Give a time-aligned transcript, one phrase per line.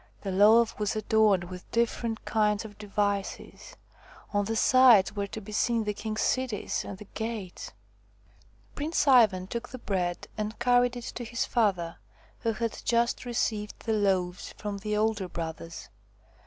[0.21, 3.75] The loaf was adorned with different kinds of devices:
[4.33, 7.71] on the sides were to be seen the king's cities and the gates.
[8.73, 11.97] Prince Ivan took the bread and carried it to his father,
[12.39, 15.89] who had just received the loaves from the older brothers.